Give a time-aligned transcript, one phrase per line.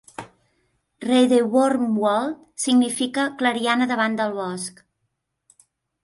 [1.07, 4.81] "Radevormwald" significa "clariana davant del bosc".